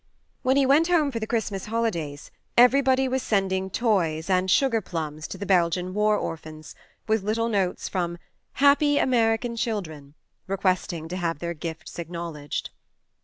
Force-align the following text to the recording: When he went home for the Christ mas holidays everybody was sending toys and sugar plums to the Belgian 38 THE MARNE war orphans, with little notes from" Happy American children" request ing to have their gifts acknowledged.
When 0.41 0.57
he 0.57 0.65
went 0.65 0.87
home 0.87 1.11
for 1.11 1.19
the 1.19 1.27
Christ 1.27 1.51
mas 1.51 1.65
holidays 1.67 2.31
everybody 2.57 3.07
was 3.07 3.21
sending 3.21 3.69
toys 3.69 4.31
and 4.31 4.49
sugar 4.49 4.81
plums 4.81 5.27
to 5.27 5.37
the 5.37 5.45
Belgian 5.45 5.89
38 5.93 5.93
THE 5.93 5.93
MARNE 5.93 6.03
war 6.03 6.17
orphans, 6.17 6.75
with 7.07 7.21
little 7.21 7.49
notes 7.49 7.87
from" 7.87 8.17
Happy 8.53 8.97
American 8.97 9.55
children" 9.55 10.15
request 10.47 10.91
ing 10.91 11.07
to 11.09 11.17
have 11.17 11.37
their 11.37 11.53
gifts 11.53 11.99
acknowledged. 11.99 12.71